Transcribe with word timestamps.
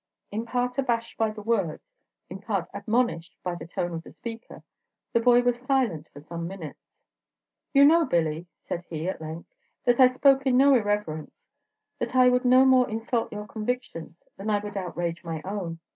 In 0.31 0.47
part 0.47 0.79
abashed 0.79 1.15
by 1.15 1.29
the 1.29 1.43
words, 1.43 1.91
in 2.27 2.39
part 2.41 2.67
admonished 2.73 3.37
by 3.43 3.53
the 3.53 3.67
tone 3.67 3.93
of 3.93 4.01
the 4.01 4.11
speaker, 4.11 4.63
the 5.13 5.19
boy 5.19 5.43
was 5.43 5.61
silent 5.61 6.09
for 6.09 6.19
some 6.21 6.47
minutes. 6.47 6.95
"You 7.71 7.85
know, 7.85 8.05
Billy," 8.05 8.47
said 8.63 8.83
he, 8.89 9.07
at 9.07 9.21
length, 9.21 9.53
"that 9.85 9.99
I 9.99 10.07
spoke 10.07 10.47
in 10.47 10.57
no 10.57 10.73
irreverence; 10.73 11.45
that 11.99 12.15
I 12.15 12.29
would 12.29 12.45
no 12.45 12.65
more 12.65 12.89
insult 12.89 13.31
your 13.31 13.45
convictions 13.45 14.23
than 14.37 14.49
I 14.49 14.57
would 14.57 14.75
outrage 14.75 15.23
my 15.23 15.39
own. 15.45 15.77